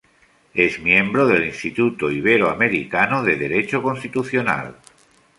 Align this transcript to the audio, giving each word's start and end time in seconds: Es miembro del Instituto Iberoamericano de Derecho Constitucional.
Es 0.55 0.79
miembro 0.79 1.27
del 1.27 1.45
Instituto 1.45 2.09
Iberoamericano 2.09 3.21
de 3.21 3.35
Derecho 3.35 3.83
Constitucional. 3.83 4.77